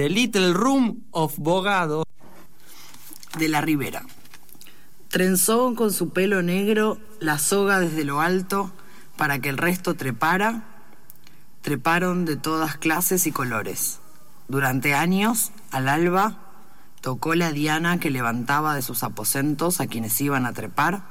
[0.00, 2.04] The Little Room of Bogado.
[3.36, 4.02] de la Ribera.
[5.08, 8.72] Trenzó con su pelo negro la soga desde lo alto
[9.18, 10.64] para que el resto trepara.
[11.60, 13.98] Treparon de todas clases y colores.
[14.48, 16.38] Durante años, al alba,
[17.02, 21.02] tocó la diana que levantaba de sus aposentos a quienes iban a trepar,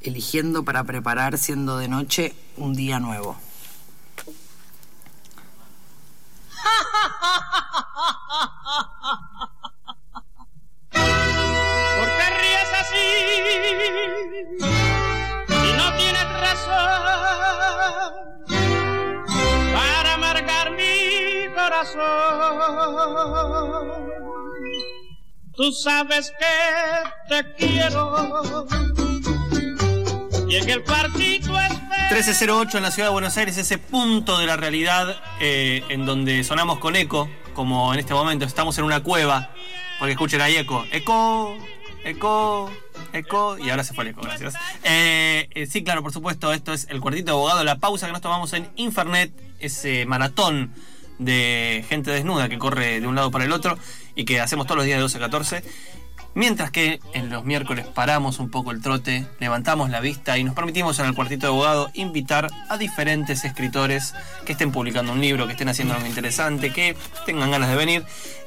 [0.00, 3.36] eligiendo para preparar, siendo de noche, un día nuevo.
[10.92, 13.08] ¿Por qué ríes así?
[15.48, 17.02] Si no tienes razón
[19.72, 20.94] para amargar mi
[21.54, 22.00] corazón.
[25.56, 26.56] Tú sabes que
[27.28, 28.02] te quiero
[30.48, 31.69] y en el espero.
[32.10, 36.42] 1308 en la ciudad de Buenos Aires, ese punto de la realidad eh, en donde
[36.42, 39.50] sonamos con eco, como en este momento estamos en una cueva,
[40.00, 41.56] porque escuchen ahí eco, eco,
[42.02, 42.68] eco,
[43.12, 44.54] eco, y ahora se fue el eco, gracias.
[44.82, 48.12] Eh, eh, sí, claro, por supuesto, esto es el cuartito de abogado, la pausa que
[48.12, 50.72] nos tomamos en Infernet, ese maratón
[51.20, 53.78] de gente desnuda que corre de un lado para el otro
[54.16, 55.62] y que hacemos todos los días de 12 a 14.
[56.34, 60.54] Mientras que en los miércoles paramos un poco el trote, levantamos la vista y nos
[60.54, 64.14] permitimos en el cuartito de abogado invitar a diferentes escritores
[64.44, 68.04] que estén publicando un libro, que estén haciendo algo interesante, que tengan ganas de venir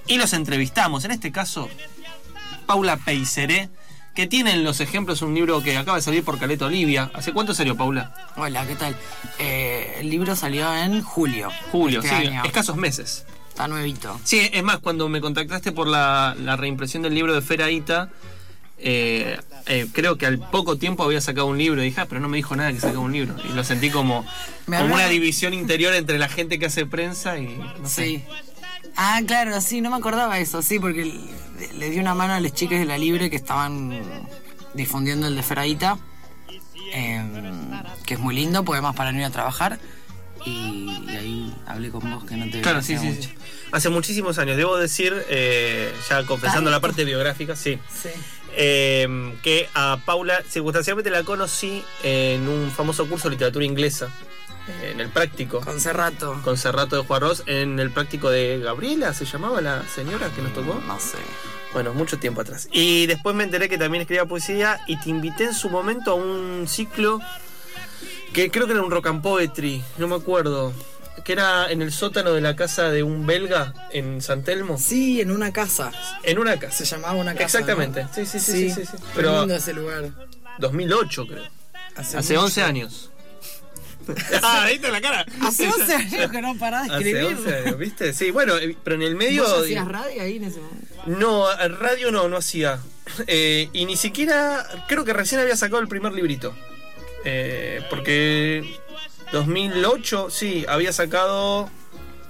[0.08, 1.04] y los entrevistamos.
[1.04, 1.70] En este caso,
[2.66, 3.70] Paula Peiseré,
[4.16, 7.12] que tiene en los ejemplos un libro que acaba de salir por Caleta Olivia.
[7.14, 8.14] ¿Hace cuánto salió, Paula?
[8.38, 8.96] Hola, ¿qué tal?
[9.40, 11.50] Eh, el libro salió en julio.
[11.72, 12.44] Julio, este sí, año.
[12.46, 13.26] escasos meses.
[13.54, 14.20] Está nuevito.
[14.24, 18.10] Sí, es más, cuando me contactaste por la, la reimpresión del libro de Feraíta,
[18.80, 19.38] eh,
[19.68, 22.28] eh, creo que al poco tiempo había sacado un libro y dije, ah, pero no
[22.30, 23.36] me dijo nada que sacaba un libro.
[23.48, 24.26] Y lo sentí como,
[24.66, 28.06] como una división interior entre la gente que hace prensa y no sé.
[28.06, 28.24] Sí.
[28.96, 32.40] Ah, claro, sí, no me acordaba eso, sí, porque le, le di una mano a
[32.40, 34.02] las chicas de la Libre que estaban
[34.74, 36.00] difundiendo el de Feraíta,
[36.92, 37.72] em,
[38.06, 39.80] que es muy lindo, además para no ir a trabajar.
[40.46, 40.50] Y,
[41.08, 43.22] y ahí hablé con vos que no te Claro, sí, sí, mucho.
[43.24, 43.34] sí.
[43.72, 47.80] Hace muchísimos años, debo decir, eh, ya confesando la parte biográfica, sí.
[48.02, 48.10] Sí.
[48.56, 54.10] Eh, que a Paula circunstancialmente la conocí en un famoso curso de literatura inglesa,
[54.68, 55.60] eh, en el práctico.
[55.62, 56.40] Con Cerrato.
[56.44, 60.54] con Cerrato de Juarros en el práctico de Gabriela, se llamaba la señora que nos
[60.54, 60.80] tocó.
[60.86, 61.18] No sé.
[61.74, 62.68] Bueno, mucho tiempo atrás.
[62.72, 66.14] Y después me enteré que también escribía poesía y te invité en su momento a
[66.14, 67.20] un ciclo
[68.34, 70.74] que creo que era un rock and poetry, no me acuerdo.
[71.24, 74.78] Que era en el sótano de la casa de un belga en San Telmo.
[74.78, 75.92] Sí, en una casa.
[76.24, 76.78] En una casa.
[76.78, 77.46] Se llamaba una casa.
[77.60, 78.04] Exactamente.
[78.04, 78.10] ¿no?
[78.14, 78.92] Sí, sí, sí, sí, sí, sí.
[78.92, 80.10] Pero Pero- lindo ese lugar.
[80.60, 81.44] 2008 creo.
[81.96, 82.46] Hace, Hace mucho.
[82.46, 83.12] 11 años.
[84.44, 85.26] ah, ¿viste la cara?
[85.42, 87.38] Hace 11 años que no parás de Hace escribir.
[87.38, 88.14] 11 años, ¿viste?
[88.14, 89.44] Sí, bueno, eh, pero en el medio...
[89.44, 90.88] ¿Vos hacías radio ahí en ese momento?
[91.06, 91.46] No,
[91.80, 92.80] radio no, no hacía.
[93.28, 94.66] Eh, y ni siquiera.
[94.88, 96.54] Creo que recién había sacado el primer librito.
[97.26, 98.78] Eh, porque
[99.32, 101.70] 2008, sí, había sacado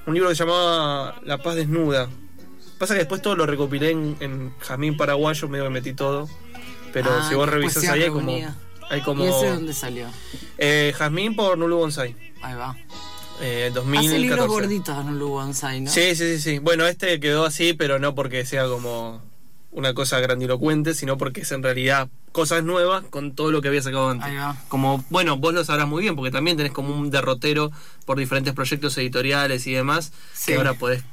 [0.06, 2.10] un libro que se llamaba La Paz Desnuda.
[2.78, 6.30] Pasa que después todo lo recopilé en, en Jamín Paraguayo, medio que metí todo.
[6.92, 8.32] Pero Ah, si vos revisás ahí hay como.
[8.90, 10.08] Hay como ¿Y ese dónde salió?
[10.58, 12.16] eh, Jazmín por Nulu Bonsai.
[12.42, 12.76] Ahí va.
[13.42, 14.20] Eh, Hace 2014.
[14.20, 15.90] libros gorditos un Bonsai, ¿no?
[15.90, 16.60] Sí, sí, sí, sí.
[16.60, 19.22] Bueno, este quedó así, pero no porque sea como
[19.74, 23.82] una cosa grandilocuente, sino porque es en realidad cosas nuevas con todo lo que había
[23.82, 24.28] sacado antes.
[24.28, 24.56] Ahí va.
[24.68, 27.72] Como, bueno, vos lo sabrás muy bien, porque también tenés como un derrotero
[28.06, 30.52] por diferentes proyectos editoriales y demás, Sí.
[30.52, 31.04] que ahora podés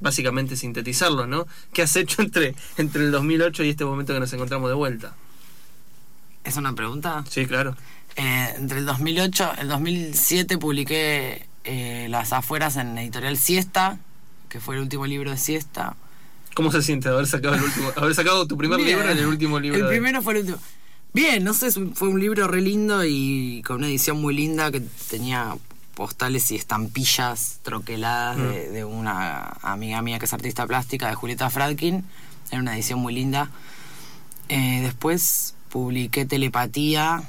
[0.00, 1.46] básicamente sintetizarlo, ¿no?
[1.72, 5.14] ¿Qué has hecho entre, entre el 2008 y este momento que nos encontramos de vuelta?
[6.44, 7.24] ¿Es una pregunta?
[7.28, 7.76] Sí, claro.
[8.16, 13.98] Eh, entre el 2008 el 2007 publiqué eh, Las afueras en editorial Siesta,
[14.48, 15.96] que fue el último libro de Siesta.
[16.56, 19.60] ¿Cómo se siente haber sacado el último, haber sacado tu primer libro en el último
[19.60, 19.78] libro?
[19.78, 20.58] El de- primero fue el último.
[21.12, 24.80] Bien, no sé, fue un libro re lindo y con una edición muy linda que
[25.10, 25.54] tenía
[25.94, 28.42] postales y estampillas troqueladas Mm.
[28.42, 32.04] de, de una amiga mía que es artista plástica, de Julieta Fradkin.
[32.50, 33.50] Era una edición muy linda.
[34.48, 37.22] Eh, después publiqué Telepatía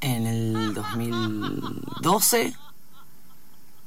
[0.00, 2.54] en el 2012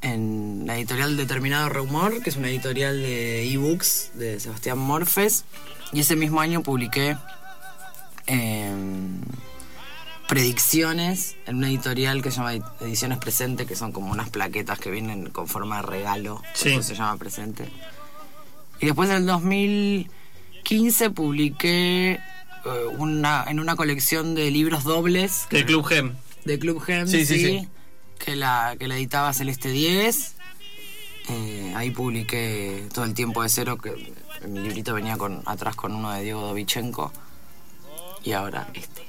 [0.01, 5.45] en la editorial Determinado Rumor, que es una editorial de ebooks de Sebastián Morfes.
[5.93, 7.17] Y ese mismo año publiqué
[8.27, 9.21] em,
[10.27, 14.89] predicciones en una editorial que se llama Ediciones Presente, que son como unas plaquetas que
[14.89, 16.41] vienen con forma de regalo.
[16.53, 16.69] Sí.
[16.69, 17.69] eso se llama Presente.
[18.79, 22.19] Y después en el 2015 publiqué eh,
[22.97, 26.13] una, en una colección de libros dobles Del Club Gem.
[26.45, 27.67] de Club Gem, Sí, sí, sí, sí.
[28.23, 30.35] Que, la, que la editaba Celeste 10.
[31.29, 34.13] Eh, ahí publiqué todo el tiempo de cero, que
[34.47, 37.11] mi librito venía con atrás con uno de Diego Dovichenko.
[38.23, 39.01] Y ahora este.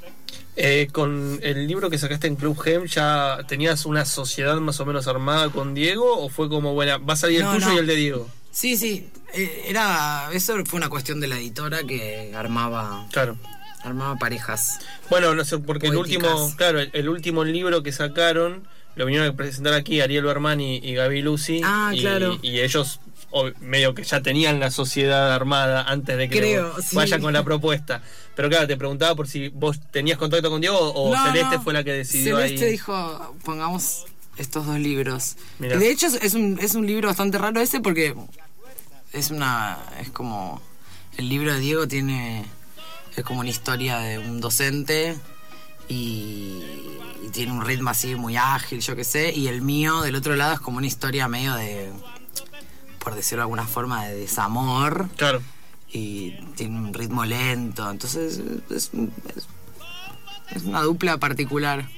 [0.54, 4.86] Eh, con el libro que sacaste en Club Gem, ¿ya tenías una sociedad más o
[4.86, 6.18] menos armada con Diego?
[6.22, 7.74] ¿O fue como, bueno, va a salir el No, tuyo no.
[7.74, 8.28] y el de Diego?
[8.50, 9.08] Sí, sí.
[9.32, 13.38] eh, era, eso fue una cuestión de la editora que armaba, Claro.
[13.82, 14.78] armaba parejas.
[15.08, 18.66] Bueno, no sé, porque el último, claro, el, el último libro que sacaron
[18.96, 21.60] lo vinieron a presentar aquí Ariel Berman y, y Gaby Lucy.
[21.64, 22.38] Ah, y, claro.
[22.42, 23.00] Y ellos
[23.30, 26.94] o- medio que ya tenían la sociedad armada antes de que Creo, sí.
[26.96, 28.02] vayan con la propuesta.
[28.34, 31.62] Pero claro, te preguntaba por si vos tenías contacto con Diego o No, Celeste no.
[31.62, 32.72] fue la que decidió Celeste ahí.
[32.72, 34.04] dijo, pongamos
[34.36, 35.36] estos dos libros.
[35.58, 35.76] Mirá.
[35.78, 38.14] De hecho es un, es un libro bastante raro ese porque
[39.12, 40.60] es una es como
[41.18, 42.44] el libro de Diego tiene
[43.16, 45.16] es como una historia de un docente
[45.88, 46.62] y,
[47.24, 50.36] y tiene un ritmo así muy ágil, yo qué sé, y el mío del otro
[50.36, 51.90] lado es como una historia medio de
[52.98, 55.42] por decirlo de alguna forma de desamor Claro.
[55.92, 58.38] y tiene un ritmo lento, entonces
[58.70, 58.90] es, es-
[60.54, 61.88] es una dupla particular.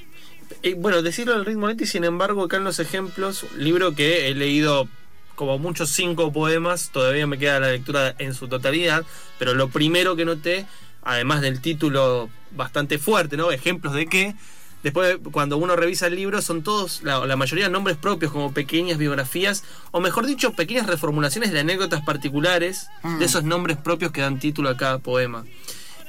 [0.79, 4.35] Bueno, decirlo al ritmo lento y sin embargo acá en los ejemplos, libro que he
[4.35, 4.89] leído
[5.35, 9.05] como muchos cinco poemas, todavía me queda la lectura en su totalidad,
[9.39, 10.65] pero lo primero que noté,
[11.05, 13.51] además del título bastante fuerte, ¿no?
[13.53, 14.35] Ejemplos de qué,
[14.83, 18.99] después cuando uno revisa el libro son todos, la, la mayoría nombres propios como pequeñas
[18.99, 24.39] biografías, o mejor dicho, pequeñas reformulaciones de anécdotas particulares de esos nombres propios que dan
[24.39, 25.45] título a cada poema.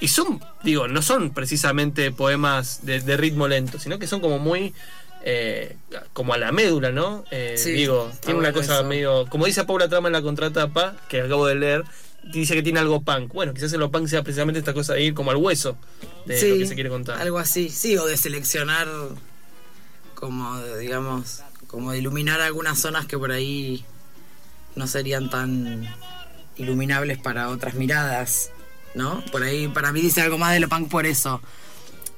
[0.01, 4.39] Y son, digo, no son precisamente poemas de, de ritmo lento, sino que son como
[4.39, 4.74] muy.
[5.24, 5.77] eh,
[6.13, 7.24] como a la médula, ¿no?
[7.31, 8.83] Eh, Sí, digo, tiene una cosa eso.
[8.83, 9.25] medio.
[9.27, 11.83] Como dice Paula Trama en la contratapa, que acabo de leer,
[12.31, 13.33] dice que tiene algo punk.
[13.33, 15.77] Bueno, quizás en lo punk sea precisamente esta cosa de ir como al hueso
[16.25, 17.19] de lo que se quiere contar.
[17.22, 18.88] Algo así, sí, o de seleccionar,
[20.16, 23.86] como, digamos, como de iluminar algunas zonas que por ahí
[24.75, 25.88] no serían tan
[26.57, 28.51] iluminables para otras miradas,
[28.94, 29.24] ¿no?
[29.31, 31.42] Por ahí, para mí dice algo más de lo punk por eso.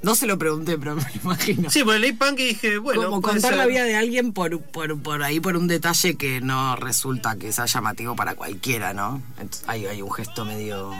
[0.04, 1.70] No se lo pregunté, pero me lo imagino.
[1.72, 3.06] Sí, pues leí punk y dije, bueno.
[3.06, 6.76] como contar la vida de alguien por, por, por ahí, por un detalle que no
[6.76, 9.22] resulta que sea llamativo para cualquiera, ¿no?
[9.66, 10.92] Hay, hay un gesto medio,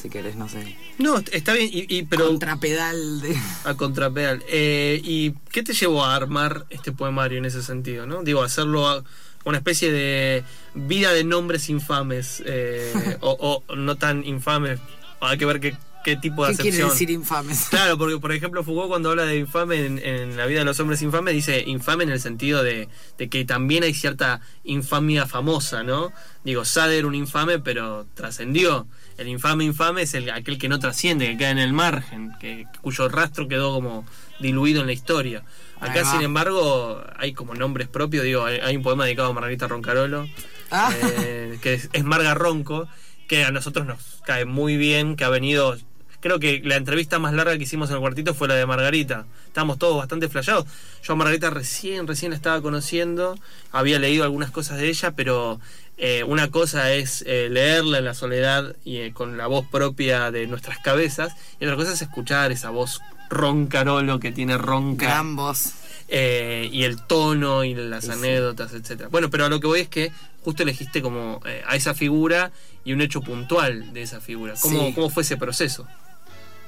[0.00, 2.26] si querés, no sé, No, está bien, y, y- pero.
[2.28, 3.36] contrapedal de...
[3.64, 4.44] A contrapedal.
[4.48, 8.06] Eh, ¿Y qué te llevó a armar este poemario en ese sentido?
[8.06, 8.22] ¿no?
[8.22, 9.02] Digo, hacerlo a-
[9.46, 14.78] una especie de vida de nombres infames eh, o, o no tan infames.
[15.20, 15.74] Hay que ver qué,
[16.04, 16.90] qué tipo de ¿Qué quiere acepción.
[16.90, 17.66] decir infames?
[17.70, 20.78] Claro, porque por ejemplo Foucault cuando habla de infame en, en la vida de los
[20.78, 25.82] hombres infames dice infame en el sentido de, de que también hay cierta infamia famosa,
[25.82, 26.12] ¿no?
[26.44, 28.86] Digo, Sade era un infame pero trascendió.
[29.16, 32.66] El infame infame es el, aquel que no trasciende, que queda en el margen, que,
[32.82, 34.04] cuyo rastro quedó como
[34.40, 35.44] diluido en la historia.
[35.80, 39.68] Acá, sin embargo, hay como nombres propios, digo, hay, hay un poema dedicado a Margarita
[39.68, 40.28] Roncarolo,
[40.70, 40.92] Ah.
[41.02, 42.88] eh, que es, es Marga Ronco,
[43.28, 45.76] que a nosotros nos cae muy bien, que ha venido
[46.24, 49.26] Creo que la entrevista más larga que hicimos en el cuartito fue la de Margarita.
[49.46, 50.64] Estábamos todos bastante flasheados.
[51.02, 53.38] Yo a Margarita recién, recién la estaba conociendo.
[53.72, 55.60] Había leído algunas cosas de ella, pero
[55.98, 60.30] eh, una cosa es eh, leerla en la soledad y eh, con la voz propia
[60.30, 61.34] de nuestras cabezas.
[61.60, 65.04] Y otra cosa es escuchar esa voz roncarolo que tiene ronca.
[65.04, 65.74] Gran voz.
[66.08, 68.18] eh, y el tono y las Sí, sí.
[68.18, 69.10] anécdotas, etcétera.
[69.10, 70.10] Bueno, pero a lo que voy es que
[70.42, 72.50] justo elegiste como eh, a esa figura
[72.82, 74.54] y un hecho puntual de esa figura.
[74.58, 74.92] ¿Cómo, Sí.
[74.94, 75.86] cómo fue ese proceso?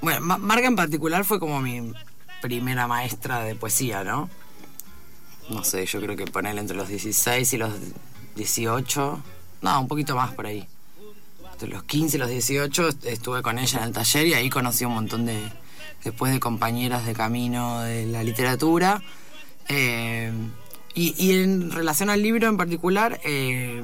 [0.00, 1.93] Bueno, Ma- Marga en particular fue como mi
[2.43, 4.29] primera maestra de poesía, ¿no?
[5.50, 7.73] No sé, yo creo que ponerle entre los 16 y los
[8.35, 9.23] 18.
[9.62, 10.67] No, un poquito más por ahí.
[11.53, 14.50] Entre los 15 y los 18 est- estuve con ella en el taller y ahí
[14.50, 15.41] conocí un montón de.
[16.05, 19.03] Después de compañeras de camino de la literatura.
[19.69, 20.31] Eh,
[20.95, 23.83] y, y en relación al libro en particular, eh,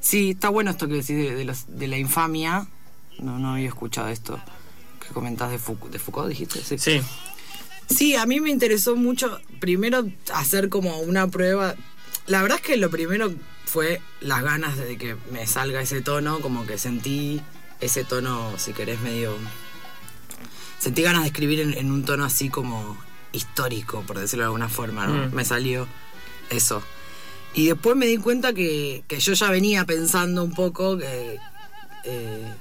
[0.00, 2.66] sí, está bueno esto que decís de, de los- de la infamia.
[3.18, 4.38] No, no había escuchado esto
[5.06, 6.62] que comentás de Foucault, de Foucault dijiste.
[6.62, 6.78] Sí.
[6.78, 7.00] Sí,
[7.88, 11.76] Sí, a mí me interesó mucho primero hacer como una prueba.
[12.26, 13.32] La verdad es que lo primero
[13.64, 17.40] fue las ganas de que me salga ese tono, como que sentí
[17.80, 19.36] ese tono, si querés, medio...
[20.78, 22.98] Sentí ganas de escribir en, en un tono así como
[23.32, 25.28] histórico, por decirlo de alguna forma, ¿no?
[25.28, 25.34] Mm.
[25.34, 25.86] Me salió
[26.50, 26.82] eso.
[27.54, 31.38] Y después me di cuenta que, que yo ya venía pensando un poco que,
[32.04, 32.54] eh,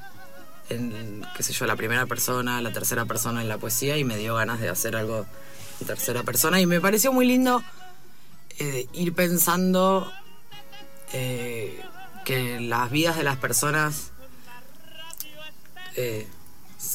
[0.69, 4.17] en, qué sé yo, la primera persona, la tercera persona en la poesía y me
[4.17, 5.25] dio ganas de hacer algo
[5.79, 7.63] en tercera persona y me pareció muy lindo
[8.59, 10.11] eh, ir pensando
[11.13, 11.81] eh,
[12.23, 14.11] que las vidas de las personas
[15.95, 16.27] eh,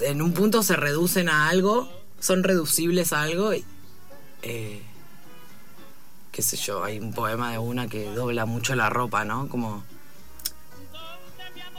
[0.01, 3.65] en un punto se reducen a algo, son reducibles a algo y,
[4.43, 4.83] eh,
[6.33, 9.49] qué sé yo, hay un poema de una que dobla mucho la ropa, ¿no?
[9.49, 9.85] Como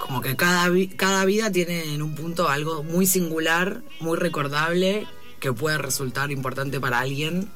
[0.02, 5.08] como que cada, vi- cada vida tiene en un punto algo muy singular, muy recordable,
[5.40, 7.50] que puede resultar importante para alguien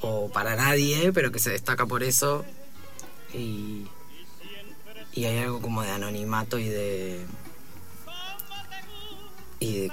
[0.00, 2.44] o para nadie, pero que se destaca por eso.
[3.34, 3.86] Y,
[5.12, 7.24] y hay algo como de anonimato y de.
[9.60, 9.92] y de.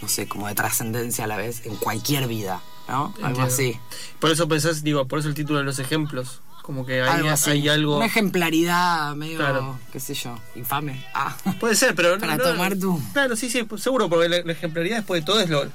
[0.00, 3.06] no sé, como de trascendencia a la vez en cualquier vida, ¿no?
[3.16, 3.42] Algo Entiendo.
[3.44, 3.78] así.
[4.20, 6.40] Por eso pensás, digo, por eso el título de los ejemplos.
[6.62, 7.96] Como que hay algo hay algo.
[7.96, 9.78] Una ejemplaridad medio, Claro.
[9.92, 11.04] qué sé yo, infame.
[11.14, 11.36] Ah.
[11.60, 12.18] Puede ser, pero.
[12.18, 13.00] Para tomar tú.
[13.12, 15.66] Claro, sí, sí, pues, seguro, porque la, la ejemplaridad después de todo es lo,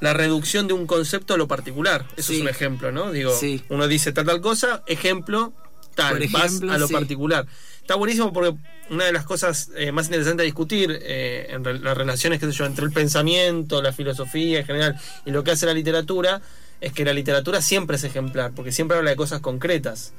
[0.00, 2.06] la reducción de un concepto a lo particular.
[2.16, 2.36] Eso Sí.
[2.36, 3.12] es un ejemplo, ¿no?
[3.12, 3.62] Digo, Sí.
[3.68, 5.52] uno dice tal tal cosa, ejemplo,
[5.94, 6.92] tal, Por vas ejemplo, a lo sí.
[6.94, 7.46] particular.
[7.80, 8.56] Está buenísimo porque
[8.90, 12.46] una de las cosas eh, más interesantes a discutir eh, en re- las relaciones, qué
[12.46, 16.40] sé yo, entre el pensamiento, la filosofía en general y lo que hace la literatura,
[16.80, 20.12] es que la literatura siempre es ejemplar, porque siempre habla de cosas concretas.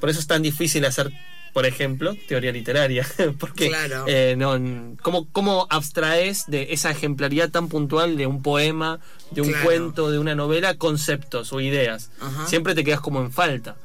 [0.00, 1.10] Por eso es tan difícil hacer,
[1.52, 3.06] por ejemplo, teoría literaria.
[3.38, 4.04] porque Claro.
[4.08, 8.98] eh, no, ¿cómo, ¿Cómo abstraes de esa ejemplaridad tan puntual de un poema,
[9.30, 9.64] de un Claro.
[9.64, 12.10] cuento, de una novela, conceptos o ideas?
[12.20, 12.46] Ajá.
[12.48, 13.76] Siempre te quedas como en falta.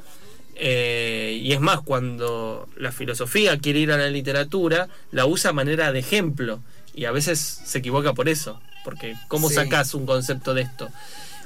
[0.56, 5.54] Eh, y es más, cuando la filosofía quiere ir a la literatura, la usa a
[5.54, 6.62] manera de ejemplo.
[6.96, 8.60] Y a veces se equivoca por eso.
[8.84, 9.56] Porque ¿cómo Sí.
[9.56, 10.90] sacas un concepto de esto?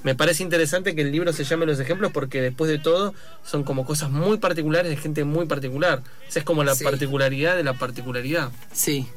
[0.03, 3.13] Me parece interesante que el libro se llame Los ejemplos porque después de todo
[3.45, 6.01] son como cosas muy particulares de gente muy particular.
[6.27, 6.83] O sea, es como la Sí.
[6.83, 8.51] particularidad de la particularidad.
[8.71, 9.07] Sí.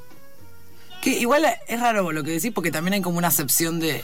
[1.02, 4.02] Que igual es raro lo que decís porque también hay como una acepción de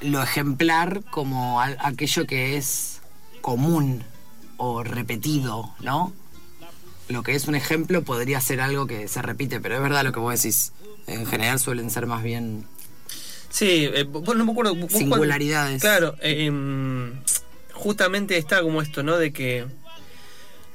[0.00, 3.00] lo ejemplar como aquello que es
[3.40, 4.04] común
[4.56, 6.12] o repetido, ¿no?
[7.08, 10.12] Lo que es un ejemplo podría ser algo que se repite, pero es verdad lo
[10.12, 10.72] que vos decís.
[11.08, 12.66] En general suelen ser más bien
[13.50, 14.74] Sí, eh, vos no me acuerdo.
[14.74, 15.80] vos cuando- Singularidades.
[15.82, 17.20] claro, eh, em,
[17.72, 19.18] justamente está como esto, ¿no?
[19.18, 19.66] De que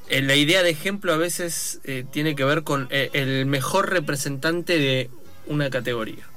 [0.10, 3.89] eh, la idea de ejemplo a veces eh, tiene que ver con eh, el mejor
[3.89, 5.10] representante de
[5.48, 6.27] una categoría,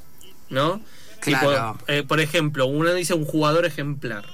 [0.48, 0.80] ¿no?
[1.20, 1.76] Claro.
[1.86, 4.24] Tipo, por ejemplo, uno dice un jugador ejemplar.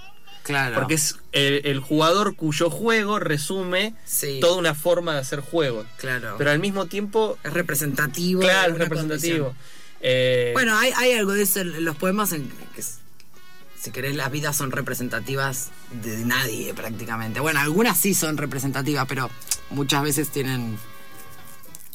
[0.42, 0.74] claro.
[0.74, 4.38] Porque es el, el jugador cuyo juego resume Sí.
[4.40, 5.86] toda una forma de hacer juegos.
[5.96, 6.34] Claro.
[6.36, 8.42] Pero al mismo tiempo, es representativo.
[8.42, 9.46] claro, es representativo.
[9.46, 9.73] condición.
[10.06, 12.46] Eh, Bueno, hay, hay algo de eso en los poemas en
[12.76, 15.70] que, si querés, las vidas son representativas
[16.02, 17.40] de nadie prácticamente.
[17.40, 19.30] Bueno, algunas sí son representativas, pero
[19.70, 20.78] muchas veces tienen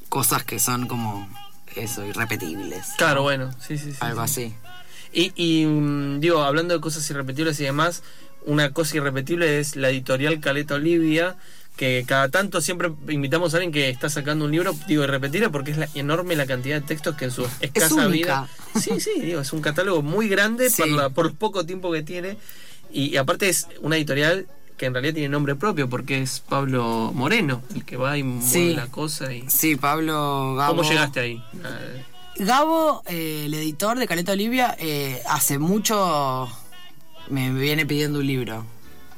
[0.09, 1.29] cosas que son como
[1.75, 2.87] eso, irrepetibles.
[2.97, 3.97] claro, bueno, sí, sí, sí.
[3.99, 4.43] Algo sí.
[4.45, 4.55] así.
[5.13, 8.01] Y, y, mm, digo, hablando de cosas irrepetibles y demás,
[8.45, 11.37] una cosa irrepetible es la editorial Caleta Olivia,
[11.79, 15.71] que cada tanto siempre invitamos a alguien que está sacando un libro, digo, irrepetible porque
[15.71, 18.49] es la, enorme la cantidad de textos que en su escasa vida.
[18.77, 20.81] Sí, sí, digo, es un catálogo muy grande Sí.
[20.81, 22.37] por, la- por poco tiempo que tiene.
[22.91, 24.45] Y, y aparte es una editorial
[24.77, 28.45] que en realidad tiene nombre propio porque es Pablo Moreno, el que va y mueve
[28.51, 28.73] Sí.
[28.73, 29.31] la cosa.
[29.33, 30.75] y Sí, Pablo Gabo.
[30.75, 31.41] ¿Cómo llegaste ahí?
[31.63, 31.79] Ah,
[32.37, 36.49] Gabo, eh, el editor de Caleta Olivia, eh, hace mucho
[37.29, 38.65] me viene pidiendo un libro.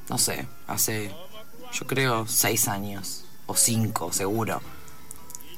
[0.10, 1.12] No sé, hace
[1.74, 4.62] yo creo seis años o cinco seguro.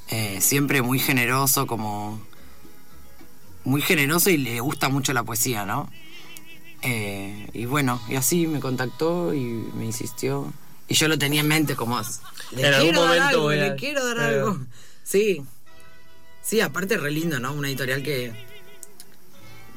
[0.09, 2.21] Eh, siempre muy generoso, como
[3.63, 5.89] muy generoso y le gusta mucho la poesía, ¿no?
[6.81, 10.51] Eh, y bueno, y así me contactó y me insistió.
[10.89, 11.99] Y yo lo tenía en mente como...
[12.51, 14.35] Le En algún momento algo, voy a- le quiero dar Claro.
[14.47, 14.59] algo.
[15.03, 15.41] Sí.
[16.41, 17.53] Sí, aparte re lindo, ¿no?
[17.53, 18.33] Una editorial que...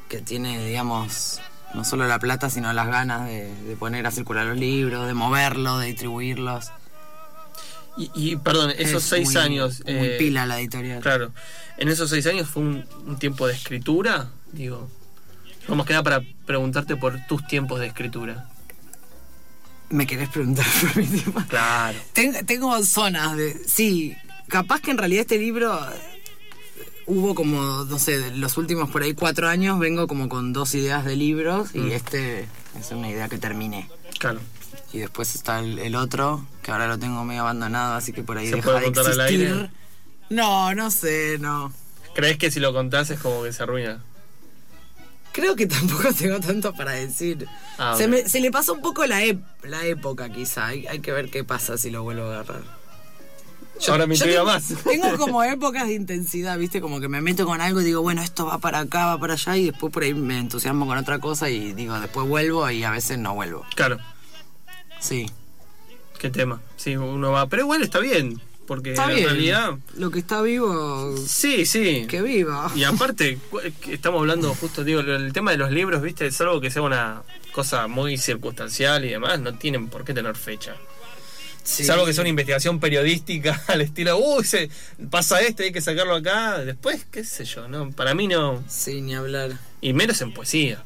[0.09, 1.39] Que tiene, digamos,
[1.73, 5.13] no solo la plata, sino las ganas de, de poner a circular los libros, de
[5.13, 6.71] moverlos, de distribuirlos.
[7.97, 9.83] y, y, perdón, esos Es seis muy- años.
[9.85, 11.01] Muy eh, pila la editorial.
[11.01, 11.31] Claro.
[11.77, 14.89] En esos seis años fue un, un tiempo de escritura, digo.
[15.67, 18.45] Vamos que nada para preguntarte por tus tiempos de escritura.
[19.89, 21.41] ¿Me querés preguntar por mi tiempo?
[21.47, 21.97] Claro.
[22.13, 23.53] Ten- tengo zonas de.
[23.67, 24.15] Sí,
[24.47, 25.79] capaz que en realidad este libro
[27.07, 31.03] hubo como, no sé, los últimos por ahí cuatro años vengo como con dos ideas
[31.05, 31.87] de libros Mm.
[31.87, 32.47] y este
[32.79, 33.89] es una idea que terminé.
[34.19, 34.39] Claro.
[34.93, 38.37] Y después está el, el otro, que ahora lo tengo medio abandonado, así que por
[38.37, 39.47] ahí ¿Se deja puede de contar al existir.
[39.47, 39.69] aire?
[40.29, 41.73] No, no sé, no.
[42.13, 44.03] ¿Crees que si lo contás es como que se arruina?
[45.33, 47.47] Creo que tampoco tengo tanto para decir.
[47.77, 50.67] Ah, se, me- se le pasó un poco la, ep- la época, quizá.
[50.67, 52.63] Hay, hay que ver qué pasa si lo vuelvo a agarrar.
[53.87, 54.73] Ahora me Yo intriga más.
[54.83, 56.81] Tengo como épocas de intensidad, ¿viste?
[56.81, 59.33] Como que me meto con algo y digo, bueno, esto va para acá, va para
[59.33, 62.83] allá, y después por ahí me entusiasmo con otra cosa y digo, después vuelvo y
[62.83, 63.65] a veces no vuelvo.
[63.75, 63.97] Claro,
[64.99, 65.27] Sí.
[66.19, 66.61] qué tema.
[66.75, 67.47] Sí, uno va.
[67.47, 68.41] Pero igual está bien.
[68.65, 69.29] Porque Está en bien.
[69.29, 69.71] realidad.
[69.97, 72.05] Lo que está vivo, Sí, sí.
[72.09, 72.69] que viva.
[72.75, 73.37] Y aparte,
[73.89, 77.21] estamos hablando justo, digo, el tema de los libros, viste, es algo que sea una
[77.53, 80.75] cosa muy circunstancial y demás, no tienen por qué tener fecha.
[81.67, 81.83] Sí.
[81.83, 84.69] Salvo que sea una investigación periodística al estilo, uy, se
[85.11, 86.59] pasa esto, hay que sacarlo acá.
[86.59, 88.63] Después, qué sé yo, no, para mí no.
[88.69, 89.51] Sí, ni hablar.
[89.81, 90.81] Y menos en poesía.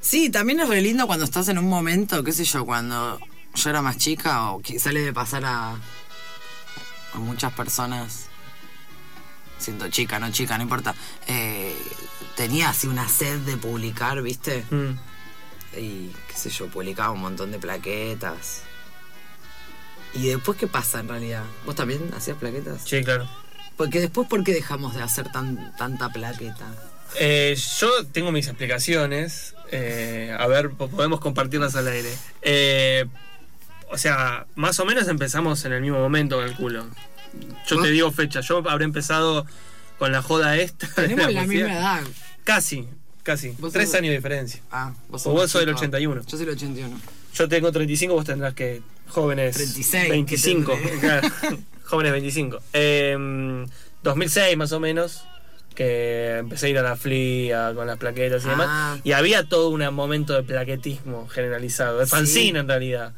[0.00, 3.20] Sí, también es re lindo cuando estás en un momento, qué sé yo, cuando
[3.54, 5.76] yo era más chica o que sale de pasar a,
[7.12, 8.28] a muchas personas,
[9.58, 10.94] siendo chica, no chica, no importa,
[11.26, 11.76] eh,
[12.36, 14.64] tenía así una sed de publicar, ¿viste?
[14.70, 15.11] Mm.
[15.76, 18.62] Y qué sé yo, publicaba un montón de plaquetas.
[20.14, 21.44] ¿Y después qué pasa en realidad?
[21.64, 22.82] ¿Vos también hacías plaquetas?
[22.84, 23.26] Sí, claro.
[23.76, 26.66] Porque después, ¿por qué dejamos de hacer tan, tanta plaqueta?
[27.18, 29.54] Eh, yo tengo mis explicaciones.
[29.70, 32.12] eh, a ver, po- podemos compartirlas al aire.
[32.42, 33.06] Eh,
[33.90, 36.86] o sea, más o menos empezamos en el mismo momento, calculo.
[37.66, 38.40] Yo te digo fecha.
[38.42, 39.46] Yo habré empezado
[39.98, 40.86] con la joda esta.
[40.94, 42.02] Tenemos la misma edad.
[42.44, 42.86] Casi,
[43.22, 43.52] casi.
[43.72, 44.60] Tres sos- años de diferencia.
[44.70, 45.78] Ah, vos O vos sos del chico.
[45.80, 46.22] 81.
[46.22, 47.00] Yo soy del 81.
[47.34, 48.82] Yo tengo 35, vos tendrás que.
[49.08, 49.56] Jóvenes.
[49.56, 50.72] 36, 25.
[50.74, 51.00] ¿qué tendré?
[51.00, 51.28] claro.
[51.84, 52.58] jóvenes 25.
[52.72, 53.66] Eh,
[54.02, 55.24] 2006 más o menos.
[55.74, 58.50] Que empecé a ir a la FLIA con las plaquetas y Ah.
[58.50, 59.00] demás.
[59.04, 61.98] Y había todo un momento de plaquetismo generalizado.
[61.98, 62.10] De Sí.
[62.10, 63.14] fanzine en realidad.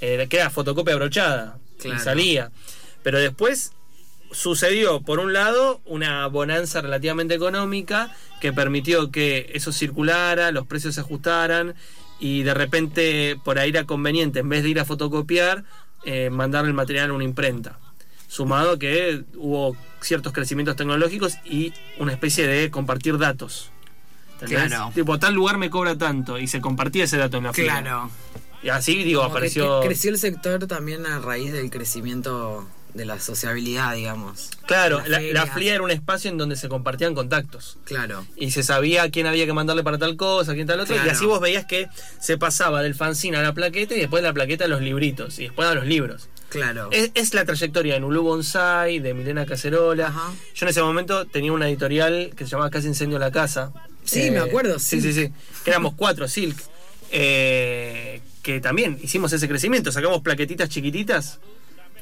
[0.00, 1.58] Eh, que era fotocopia brochada.
[1.78, 1.96] Claro.
[1.96, 2.50] Y salía.
[3.02, 3.72] Pero después
[4.32, 10.94] sucedió, por un lado, una bonanza relativamente económica que permitió que eso circulara, los precios
[10.94, 11.74] se ajustaran
[12.18, 15.64] y de repente por ahí era conveniente, en vez de ir a fotocopiar,
[16.04, 17.78] eh, mandar el material a una imprenta.
[18.28, 23.70] Sumado que hubo ciertos crecimientos tecnológicos y una especie de compartir datos.
[24.34, 24.68] ¿Entendés?
[24.68, 24.92] Claro.
[24.94, 27.80] Tipo, tal lugar me cobra tanto y se compartía ese dato en la fila.
[27.80, 28.10] Claro.
[28.62, 29.80] Y así, digo, Como que apareció...
[29.80, 34.50] que creció el sector también a raíz del crecimiento de la sociabilidad, digamos.
[34.66, 35.46] Claro, la, la.
[35.46, 37.78] FLIA era un espacio en donde se compartían contactos.
[37.84, 38.26] Claro.
[38.36, 41.12] y se sabía quién había que mandarle para tal cosa, quién tal otra, y Claro.
[41.12, 41.88] así vos veías que
[42.20, 45.38] se pasaba del fanzine a la plaqueta y después de la plaqueta a los libritos
[45.38, 46.28] y después a los libros.
[46.48, 46.88] Claro.
[46.90, 50.08] Es, es la trayectoria de Nulú Bonsai, de Milena Cacerola.
[50.08, 50.32] Ajá.
[50.54, 53.72] Yo en ese momento tenía una editorial que se llamaba Casi Incendio la Casa.
[54.04, 55.12] Sí, me acuerdo, Sí, sí.
[55.12, 55.30] sí,
[55.64, 56.56] éramos cuatro, Silk.
[57.12, 59.92] Eh, que también hicimos ese crecimiento.
[59.92, 61.38] Sacamos plaquetitas chiquititas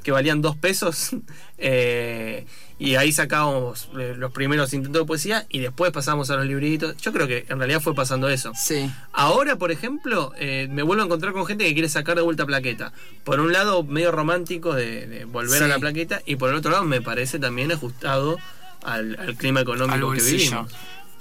[0.08, 1.10] que valían dos pesos.
[1.58, 2.46] eh,
[2.78, 6.96] y ahí sacábamos eh, los primeros intentos de poesía y después pasamos a los libritos.
[6.96, 8.52] Yo creo que en realidad fue pasando eso.
[8.56, 8.90] Sí.
[9.12, 12.46] Ahora, por ejemplo, eh, me vuelvo a encontrar con gente que quiere sacar de vuelta
[12.46, 12.92] plaqueta.
[13.24, 15.64] Por un lado, medio romántico de, de volver Sí.
[15.64, 18.38] a la plaqueta, y por el otro lado, me parece también ajustado
[18.82, 20.72] al, al clima Al económico que vivimos.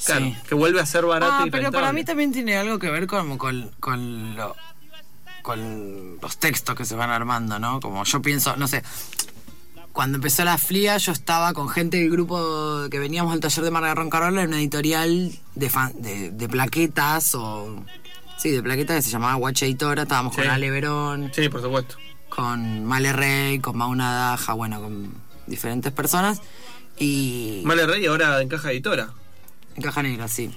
[0.05, 0.37] Claro, Sí.
[0.47, 3.07] que vuelve a ser barato Ah, y pero para mí también tiene algo que ver
[3.07, 4.55] con, con, con, lo-
[5.47, 7.79] con los textos que se van armando, ¿no?
[7.79, 8.83] Como yo pienso, no sé,
[9.93, 13.71] cuando empezó la FLIA yo estaba con gente del grupo que veníamos al taller de
[13.71, 17.83] Marga Roncarola en una editorial de, fan- de, de plaquetas o...
[18.37, 20.41] Sí, de plaquetas que se llamaba Guacha Editora, estábamos Sí.
[20.41, 21.95] con Ale Verón, Sí, por supuesto.
[22.29, 25.11] con Male Rey, con Mauna Daja, bueno, con
[25.47, 26.41] diferentes personas
[26.99, 27.61] y...
[27.63, 29.09] Male Rey ahora en caja editora.
[29.75, 30.51] En Caja Negra, sí.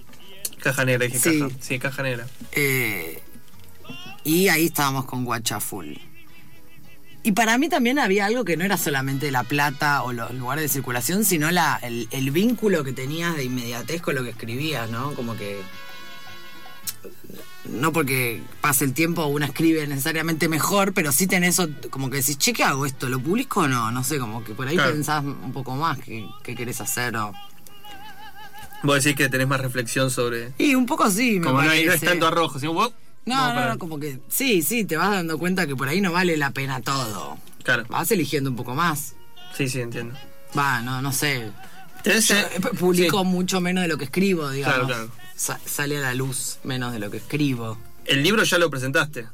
[0.59, 1.39] Caja negra, dije Sí.
[1.41, 1.55] caja.
[1.61, 2.27] Sí, caja negra.
[2.53, 3.23] Eh,
[4.25, 5.95] y ahí estábamos con Guacha Full.
[7.23, 10.63] Y para mí también había algo que no era solamente la plata o los lugares
[10.63, 14.89] de circulación, sino la, el, el vínculo que tenías de inmediatez con lo que escribías,
[14.91, 15.13] ¿no?
[15.15, 15.61] Como que.
[17.67, 22.17] No porque pase el tiempo uno escribe necesariamente mejor, pero sí tenés eso, como que
[22.17, 23.09] decís, che, ¿qué hago esto?
[23.09, 23.91] ¿Lo publico o no?
[23.93, 24.93] No sé, como que por ahí Claro.
[24.93, 27.33] pensás un poco más qué, qué querés hacer o.
[28.83, 30.53] Vos decís que tenés más reflexión sobre.
[30.57, 32.07] Y un poco sí, me Como no, hay- no es parece.
[32.07, 32.93] tanto arrojo, sino vos.
[33.27, 36.01] No, no, para- no, como que sí, sí, te vas dando cuenta que por ahí
[36.01, 37.39] no vale la pena todo.
[37.63, 39.15] Claro, Vas eligiendo un poco más.
[39.57, 40.15] sí, sí, entiendo.
[40.59, 41.51] Va, no, no sé.
[42.05, 43.27] Yo eh, publico sí.
[43.27, 44.87] mucho menos de lo que escribo, digamos.
[44.87, 45.11] Claro, claro.
[45.37, 47.79] Sa- sale a la luz menos de lo que escribo.
[48.07, 49.27] El libro ya lo presentaste.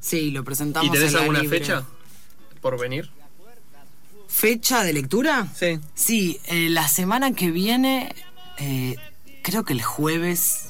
[0.00, 1.58] Sí, lo presentamos ¿Y tenés en alguna libre.
[1.60, 1.84] fecha
[2.60, 3.10] por venir?
[4.28, 5.46] ¿Fecha de lectura?
[5.54, 5.78] Sí.
[5.94, 8.14] Sí, eh, la semana que viene,
[8.58, 8.96] eh,
[9.42, 10.63] creo que el jueves,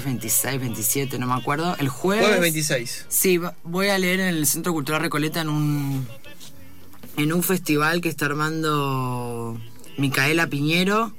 [0.00, 1.76] es 26, 27, no me acuerdo.
[1.78, 2.24] El jueves.
[2.24, 3.06] Jueves 26.
[3.08, 6.06] Sí, voy a leer en el Centro Cultural Recoleta en un
[7.16, 9.58] en un festival que está armando
[9.96, 11.12] Micaela Piñero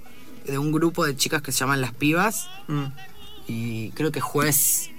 [0.46, 2.86] de un grupo de chicas que se llaman Las Pibas Mm.
[3.48, 4.90] y creo que jueves,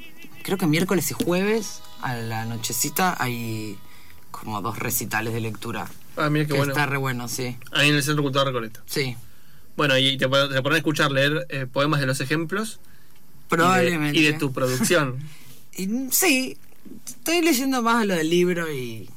[0.42, 3.78] creo que miércoles y jueves a la nochecita hay
[4.30, 5.86] como dos recitales de lectura.
[6.16, 6.72] Ah, mira qué que bueno.
[6.72, 7.56] está re bueno, sí.
[7.72, 8.82] Ahí en el Centro Cultural Recoleta.
[8.86, 9.16] Sí,
[9.76, 10.28] Bueno, y te, te
[10.62, 12.80] pones a escuchar leer eh, poemas de los ejemplos.
[13.48, 14.18] Y de- probablemente.
[14.18, 15.18] Y de, tu producción.
[15.78, 16.56] Y, sí,
[17.06, 19.08] estoy leyendo más lo del libro y...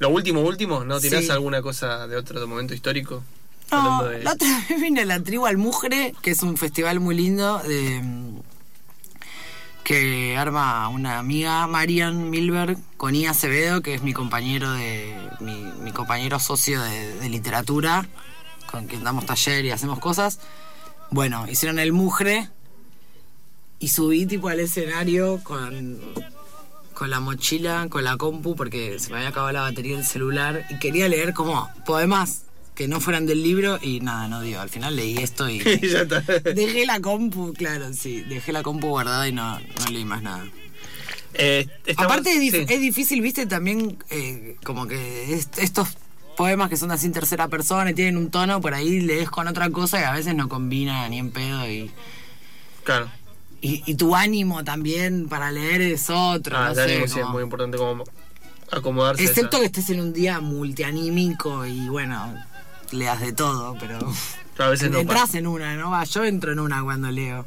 [0.00, 1.30] Lo último, último, ¿no tirás Sí.
[1.30, 3.24] alguna cosa de otro momento histórico?
[3.72, 7.00] No, de- la otra vez vine a la tribu al Mugre, que es un festival
[7.00, 8.02] muy lindo de
[9.82, 15.54] que arma una amiga, Marian Milberg, con Ia Acevedo, que es mi compañero de mi,
[15.82, 18.06] mi compañero socio de, de literatura,
[18.70, 20.38] con quien damos taller y hacemos cosas.
[21.10, 22.48] Bueno, hicieron el Mugre
[23.78, 25.98] y subí tipo al escenario con
[26.94, 30.64] con la mochila, con la compu, porque se me había acabado la batería del celular
[30.70, 32.42] y quería leer como poemas
[32.76, 34.60] que no fueran del libro y nada, no dio.
[34.60, 36.20] Al final leí esto y Y ya está.
[36.20, 40.44] dejé la compu, claro, sí, dejé la compu guardada y no, no leí más nada.
[41.34, 42.64] Eh, estamos- Aparte es, sí.
[42.68, 45.88] es difícil, viste, también eh, como que est- estos
[46.36, 49.48] poemas que son así en tercera persona y tienen un tono, por ahí lees con
[49.48, 51.90] otra cosa y a veces no combina ni en pedo y...
[52.84, 53.10] Claro.
[53.66, 57.20] Y, y tu ánimo también para leer es otro, Ah, no el sé, ánimo sí
[57.20, 58.04] es muy importante como
[58.70, 59.24] acomodarse.
[59.24, 62.34] Excepto que estés en un día multianímico y bueno,
[62.92, 63.98] leas de todo, pero
[64.58, 65.38] A veces no entras pasa.
[65.38, 65.90] en una, ¿no?
[65.90, 67.46] Va, yo entro en una cuando leo.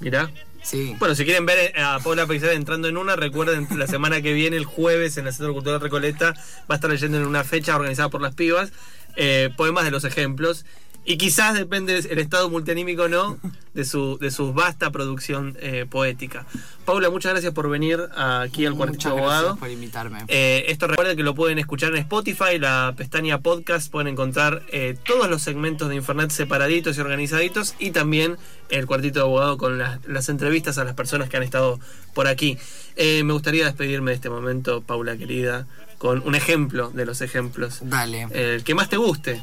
[0.00, 0.30] Mirá.
[0.62, 0.94] Sí.
[0.98, 4.56] Bueno, si quieren ver a Paula Peixada entrando en una, recuerden la semana que viene,
[4.56, 8.08] el jueves, en el Centro Cultural Recoleta, va a estar leyendo en una fecha organizada
[8.08, 8.70] por las pibas,
[9.16, 10.64] eh, poemas de los ejemplos.
[11.06, 13.38] Y quizás depende el estado multianímico o no
[13.74, 16.46] de su, de su vasta producción eh, poética.
[16.86, 19.42] Paula, muchas gracias por venir aquí al Cuartito Muchas Abogado.
[19.42, 20.18] gracias por invitarme.
[20.28, 24.96] Eh, esto recuerden que lo pueden escuchar en Spotify, la pestaña podcast, pueden encontrar eh,
[25.04, 28.38] todos los segmentos de Infernet separaditos y organizaditos y también
[28.70, 31.80] el cuartito de abogado con las, las entrevistas a las personas que han estado
[32.14, 32.56] por aquí.
[32.96, 35.66] Me gustaría despedirme de este momento, Paula querida,
[35.98, 37.80] con un ejemplo de los ejemplos.
[37.82, 38.28] Dale.
[38.30, 39.42] El que más te guste.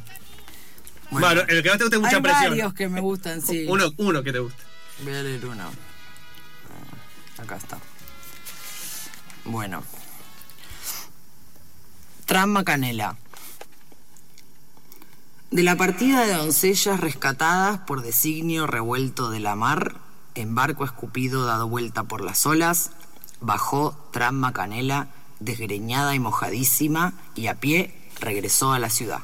[1.12, 2.50] Bueno, Bueno, el que más te guste mucha hay presión.
[2.52, 3.66] varios que me gustan, sí.
[3.70, 4.64] Uno, uno que te guste.
[5.04, 5.70] Voy a leer uno.
[7.38, 7.78] Acá está.
[9.46, 9.84] Bueno.
[12.26, 13.18] Trama Canela.
[15.50, 19.98] De la partida de doncellas rescatadas por designio revuelto de la mar,
[20.36, 22.92] en barco escupido dado vuelta por las olas,
[23.42, 25.08] bajó Trama Canela,
[25.42, 29.20] desgreñada y mojadísima, y a pie regresó a la ciudad.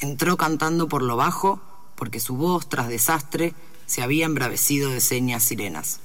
[0.00, 1.60] Entró cantando por lo bajo,
[1.94, 3.54] porque su voz, tras desastre,
[3.86, 6.00] se había embravecido de señas sirenas.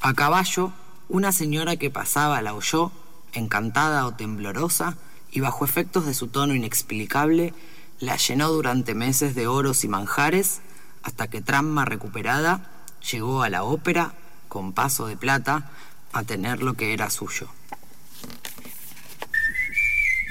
[0.00, 0.72] A caballo,
[1.08, 2.90] una señora que pasaba la oyó,
[3.32, 4.96] encantada o temblorosa,
[5.30, 7.54] y bajo efectos de su tono inexplicable,
[8.00, 10.60] la llenó durante meses de oros y manjares,
[11.02, 12.68] hasta que Tramma recuperada
[13.12, 14.14] llegó a la ópera,
[14.48, 15.70] con paso de plata,
[16.12, 17.48] a tener lo que era suyo.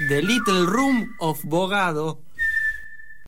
[0.08, 2.18] The Little Room of Bogado